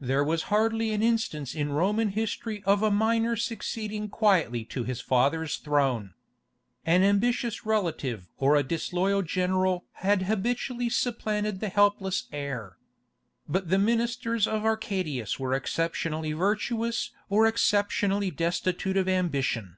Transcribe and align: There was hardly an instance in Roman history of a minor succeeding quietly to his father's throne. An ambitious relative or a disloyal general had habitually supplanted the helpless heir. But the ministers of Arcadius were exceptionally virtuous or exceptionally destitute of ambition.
There 0.00 0.24
was 0.24 0.44
hardly 0.44 0.90
an 0.94 1.02
instance 1.02 1.54
in 1.54 1.68
Roman 1.70 2.08
history 2.08 2.62
of 2.64 2.82
a 2.82 2.90
minor 2.90 3.36
succeeding 3.36 4.08
quietly 4.08 4.64
to 4.64 4.84
his 4.84 5.02
father's 5.02 5.58
throne. 5.58 6.14
An 6.86 7.02
ambitious 7.02 7.66
relative 7.66 8.26
or 8.38 8.56
a 8.56 8.62
disloyal 8.62 9.20
general 9.20 9.84
had 10.00 10.22
habitually 10.22 10.88
supplanted 10.88 11.60
the 11.60 11.68
helpless 11.68 12.24
heir. 12.32 12.78
But 13.46 13.68
the 13.68 13.78
ministers 13.78 14.46
of 14.46 14.64
Arcadius 14.64 15.38
were 15.38 15.52
exceptionally 15.52 16.32
virtuous 16.32 17.10
or 17.28 17.46
exceptionally 17.46 18.30
destitute 18.30 18.96
of 18.96 19.08
ambition. 19.10 19.76